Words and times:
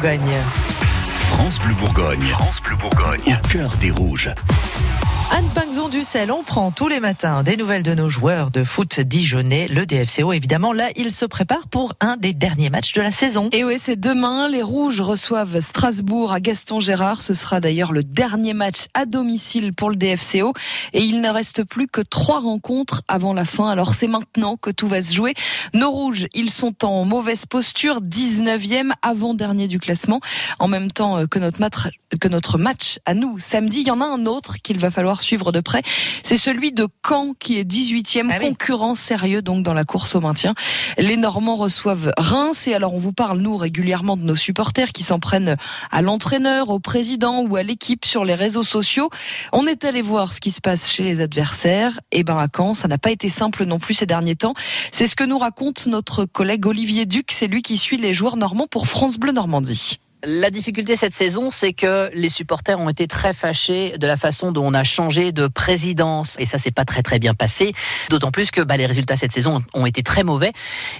Bourgogne. 0.00 0.38
France 1.18 1.58
Bleu 1.58 1.74
Bourgogne. 1.74 2.28
France 2.28 2.62
Bleu 2.62 2.76
Bourgogne. 2.76 3.36
Au 3.36 3.48
cœur 3.48 3.76
des 3.78 3.90
rouges. 3.90 4.30
Anne 5.30 5.48
Pinxon 5.54 5.88
du 5.88 6.02
on 6.30 6.42
prend 6.42 6.70
tous 6.70 6.88
les 6.88 7.00
matins 7.00 7.42
des 7.42 7.56
nouvelles 7.56 7.82
de 7.82 7.94
nos 7.94 8.08
joueurs 8.08 8.50
de 8.50 8.64
foot 8.64 9.00
dijonnais. 9.00 9.68
Le 9.68 9.84
DFCO, 9.84 10.32
évidemment, 10.32 10.72
là, 10.72 10.88
il 10.96 11.12
se 11.12 11.24
prépare 11.24 11.68
pour 11.68 11.94
un 12.00 12.16
des 12.16 12.32
derniers 12.32 12.70
matchs 12.70 12.92
de 12.92 13.02
la 13.02 13.12
saison. 13.12 13.48
Et 13.52 13.62
oui, 13.62 13.76
c'est 13.78 13.98
demain. 13.98 14.48
Les 14.48 14.62
Rouges 14.62 15.00
reçoivent 15.00 15.60
Strasbourg 15.60 16.32
à 16.32 16.40
Gaston 16.40 16.80
Gérard. 16.80 17.20
Ce 17.20 17.34
sera 17.34 17.60
d'ailleurs 17.60 17.92
le 17.92 18.02
dernier 18.02 18.54
match 18.54 18.86
à 18.94 19.04
domicile 19.04 19.74
pour 19.74 19.90
le 19.90 19.96
DFCO. 19.96 20.54
Et 20.94 21.02
il 21.02 21.20
ne 21.20 21.28
reste 21.28 21.64
plus 21.64 21.88
que 21.88 22.00
trois 22.00 22.40
rencontres 22.40 23.02
avant 23.06 23.34
la 23.34 23.44
fin. 23.44 23.68
Alors 23.68 23.94
c'est 23.94 24.08
maintenant 24.08 24.56
que 24.56 24.70
tout 24.70 24.86
va 24.86 25.02
se 25.02 25.12
jouer. 25.12 25.34
Nos 25.74 25.90
Rouges, 25.90 26.26
ils 26.32 26.50
sont 26.50 26.84
en 26.84 27.04
mauvaise 27.04 27.44
posture, 27.44 28.00
19e, 28.00 28.92
avant-dernier 29.02 29.68
du 29.68 29.78
classement. 29.78 30.20
En 30.58 30.68
même 30.68 30.90
temps 30.90 31.26
que 31.26 31.38
notre 31.38 31.60
que 32.20 32.28
notre 32.28 32.56
match 32.56 32.98
à 33.04 33.12
nous, 33.14 33.38
samedi, 33.38 33.80
il 33.80 33.88
y 33.88 33.90
en 33.90 34.00
a 34.00 34.06
un 34.06 34.24
autre 34.24 34.56
qu'il 34.62 34.78
va 34.78 34.90
falloir 34.90 35.17
suivre 35.22 35.52
de 35.52 35.60
près. 35.60 35.82
C'est 36.22 36.36
celui 36.36 36.72
de 36.72 36.88
Caen 37.06 37.34
qui 37.38 37.58
est 37.58 37.64
18e, 37.64 38.28
ah 38.30 38.38
concurrent 38.38 38.94
sérieux 38.94 39.42
donc 39.42 39.62
dans 39.62 39.74
la 39.74 39.84
course 39.84 40.14
au 40.14 40.20
maintien. 40.20 40.54
Les 40.98 41.16
Normands 41.16 41.56
reçoivent 41.56 42.12
Reims 42.16 42.66
et 42.66 42.74
alors 42.74 42.94
on 42.94 42.98
vous 42.98 43.12
parle 43.12 43.38
nous 43.38 43.56
régulièrement 43.56 44.16
de 44.16 44.22
nos 44.22 44.36
supporters 44.36 44.92
qui 44.92 45.02
s'en 45.02 45.20
prennent 45.20 45.56
à 45.90 46.02
l'entraîneur, 46.02 46.70
au 46.70 46.80
président 46.80 47.42
ou 47.42 47.56
à 47.56 47.62
l'équipe 47.62 48.04
sur 48.04 48.24
les 48.24 48.34
réseaux 48.34 48.64
sociaux. 48.64 49.10
On 49.52 49.66
est 49.66 49.84
allé 49.84 50.02
voir 50.02 50.32
ce 50.32 50.40
qui 50.40 50.50
se 50.50 50.60
passe 50.60 50.90
chez 50.90 51.04
les 51.04 51.20
adversaires. 51.20 52.00
Et 52.12 52.24
ben 52.24 52.36
à 52.36 52.48
Caen, 52.54 52.74
ça 52.74 52.88
n'a 52.88 52.98
pas 52.98 53.10
été 53.10 53.28
simple 53.28 53.64
non 53.64 53.78
plus 53.78 53.94
ces 53.94 54.06
derniers 54.06 54.36
temps. 54.36 54.54
C'est 54.92 55.06
ce 55.06 55.16
que 55.16 55.24
nous 55.24 55.38
raconte 55.38 55.86
notre 55.86 56.24
collègue 56.24 56.66
Olivier 56.66 57.06
Duc. 57.06 57.30
C'est 57.32 57.46
lui 57.46 57.62
qui 57.62 57.76
suit 57.76 57.96
les 57.96 58.14
joueurs 58.14 58.36
normands 58.36 58.66
pour 58.68 58.86
France 58.86 59.18
Bleu 59.18 59.32
Normandie. 59.32 59.98
La 60.24 60.50
difficulté 60.50 60.96
cette 60.96 61.14
saison, 61.14 61.52
c'est 61.52 61.72
que 61.72 62.10
les 62.12 62.28
supporters 62.28 62.80
ont 62.80 62.88
été 62.88 63.06
très 63.06 63.32
fâchés 63.32 63.96
de 63.98 64.06
la 64.08 64.16
façon 64.16 64.50
dont 64.50 64.66
on 64.66 64.74
a 64.74 64.82
changé 64.82 65.30
de 65.30 65.46
présidence. 65.46 66.34
Et 66.40 66.46
ça, 66.46 66.58
c'est 66.58 66.72
pas 66.72 66.84
très 66.84 67.04
très 67.04 67.20
bien 67.20 67.34
passé. 67.34 67.72
D'autant 68.10 68.32
plus 68.32 68.50
que 68.50 68.60
bah, 68.60 68.76
les 68.76 68.86
résultats 68.86 69.16
cette 69.16 69.32
saison 69.32 69.62
ont 69.74 69.86
été 69.86 70.02
très 70.02 70.24
mauvais. 70.24 70.50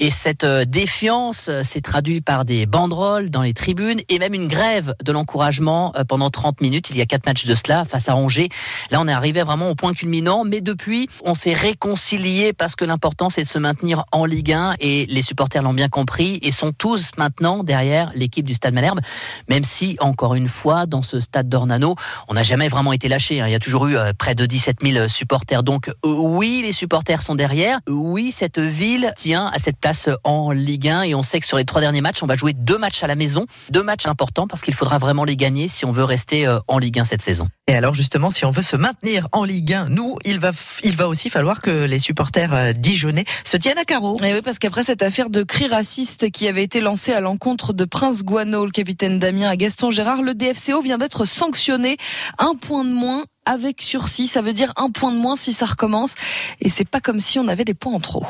Et 0.00 0.10
cette 0.10 0.42
euh, 0.42 0.64
défiance 0.64 1.46
euh, 1.48 1.62
s'est 1.62 1.80
traduite 1.80 2.24
par 2.24 2.44
des 2.44 2.66
banderoles 2.66 3.30
dans 3.30 3.42
les 3.42 3.54
tribunes 3.54 4.00
et 4.08 4.18
même 4.18 4.34
une 4.34 4.48
grève 4.48 4.96
de 5.04 5.12
l'encouragement 5.12 5.92
euh, 5.96 6.02
pendant 6.02 6.30
30 6.30 6.60
minutes. 6.60 6.90
Il 6.90 6.96
y 6.96 7.00
a 7.00 7.06
quatre 7.06 7.26
matchs 7.26 7.44
de 7.44 7.54
cela 7.54 7.84
face 7.84 8.08
à 8.08 8.16
Angers. 8.16 8.48
Là, 8.90 9.00
on 9.00 9.06
est 9.06 9.12
arrivé 9.12 9.44
vraiment 9.44 9.70
au 9.70 9.76
point 9.76 9.92
culminant. 9.92 10.42
Mais 10.42 10.60
depuis, 10.60 11.08
on 11.24 11.36
s'est 11.36 11.54
réconcilié 11.54 12.52
parce 12.52 12.74
que 12.74 12.84
l'important, 12.84 13.30
c'est 13.30 13.44
de 13.44 13.48
se 13.48 13.60
maintenir 13.60 14.06
en 14.10 14.24
Ligue 14.24 14.54
1. 14.54 14.74
Et 14.80 15.06
les 15.06 15.22
supporters 15.22 15.62
l'ont 15.62 15.72
bien 15.72 15.88
compris 15.88 16.40
et 16.42 16.50
sont 16.50 16.72
tous 16.72 17.12
maintenant 17.16 17.62
derrière 17.62 18.10
l'équipe 18.16 18.44
du 18.44 18.54
Stade 18.54 18.74
Malherbe 18.74 19.03
même 19.48 19.64
si, 19.64 19.96
encore 20.00 20.34
une 20.34 20.48
fois, 20.48 20.86
dans 20.86 21.02
ce 21.02 21.20
stade 21.20 21.48
d'Ornano, 21.48 21.96
on 22.28 22.34
n'a 22.34 22.42
jamais 22.42 22.68
vraiment 22.68 22.92
été 22.92 23.08
lâché. 23.08 23.40
Hein. 23.40 23.48
Il 23.48 23.52
y 23.52 23.56
a 23.56 23.60
toujours 23.60 23.86
eu 23.86 23.96
euh, 23.96 24.12
près 24.16 24.34
de 24.34 24.46
17 24.46 24.78
000 24.82 25.08
supporters. 25.08 25.62
Donc 25.62 25.88
euh, 25.88 25.92
oui, 26.04 26.62
les 26.64 26.72
supporters 26.72 27.22
sont 27.22 27.34
derrière. 27.34 27.78
Oui, 27.88 28.32
cette 28.32 28.58
ville 28.58 29.12
tient 29.16 29.46
à 29.46 29.58
cette 29.58 29.78
place 29.78 30.08
en 30.24 30.50
Ligue 30.52 30.88
1 30.88 31.02
et 31.02 31.14
on 31.14 31.22
sait 31.22 31.40
que 31.40 31.46
sur 31.46 31.56
les 31.56 31.64
trois 31.64 31.80
derniers 31.80 32.00
matchs, 32.00 32.22
on 32.22 32.26
va 32.26 32.36
jouer 32.36 32.52
deux 32.52 32.78
matchs 32.78 33.02
à 33.02 33.06
la 33.06 33.16
maison. 33.16 33.46
Deux 33.70 33.82
matchs 33.82 34.06
importants 34.06 34.46
parce 34.46 34.62
qu'il 34.62 34.74
faudra 34.74 34.98
vraiment 34.98 35.24
les 35.24 35.36
gagner 35.36 35.68
si 35.68 35.84
on 35.84 35.92
veut 35.92 36.04
rester 36.04 36.46
euh, 36.46 36.58
en 36.68 36.78
Ligue 36.78 36.98
1 36.98 37.04
cette 37.04 37.22
saison. 37.22 37.48
Et 37.66 37.74
alors 37.74 37.94
justement, 37.94 38.28
si 38.28 38.44
on 38.44 38.50
veut 38.50 38.62
se 38.62 38.76
maintenir 38.76 39.26
en 39.32 39.44
Ligue 39.44 39.72
1, 39.72 39.88
nous, 39.88 40.16
il 40.24 40.38
va, 40.38 40.50
il 40.82 40.96
va 40.96 41.08
aussi 41.08 41.30
falloir 41.30 41.62
que 41.62 41.84
les 41.84 41.98
supporters 41.98 42.74
dijonnais 42.74 43.24
se 43.44 43.56
tiennent 43.56 43.78
à 43.78 43.84
carreau. 43.84 44.18
Et 44.22 44.34
oui, 44.34 44.42
parce 44.44 44.58
qu'après 44.58 44.84
cette 44.84 45.02
affaire 45.02 45.30
de 45.30 45.42
cris 45.42 45.66
racistes 45.66 46.30
qui 46.30 46.46
avait 46.46 46.62
été 46.62 46.82
lancée 46.82 47.14
à 47.14 47.20
l'encontre 47.20 47.72
de 47.72 47.86
Prince 47.86 48.22
Guano, 48.22 48.66
le 48.66 48.70
capitaine 48.70 49.18
Damien 49.18 49.48
à 49.48 49.56
Gaston 49.56 49.90
Gérard, 49.90 50.20
le 50.20 50.34
DFCO 50.34 50.82
vient 50.82 50.98
d'être 50.98 51.24
sanctionné. 51.24 51.96
Un 52.38 52.54
point 52.54 52.84
de 52.84 52.92
moins 52.92 53.24
avec 53.46 53.80
sursis. 53.80 54.28
Ça 54.28 54.42
veut 54.42 54.52
dire 54.52 54.74
un 54.76 54.90
point 54.90 55.12
de 55.12 55.18
moins 55.18 55.34
si 55.34 55.54
ça 55.54 55.64
recommence. 55.64 56.16
Et 56.60 56.68
c'est 56.68 56.88
pas 56.88 57.00
comme 57.00 57.20
si 57.20 57.38
on 57.38 57.48
avait 57.48 57.64
des 57.64 57.74
points 57.74 57.94
en 57.94 58.00
trop. 58.00 58.26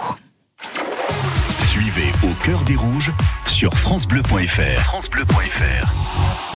Suivez 1.58 2.12
au 2.22 2.32
cœur 2.44 2.62
des 2.62 2.76
rouges 2.76 3.12
sur 3.46 3.74
FranceBleu.fr. 3.76 4.82
FranceBleu.fr. 4.84 6.34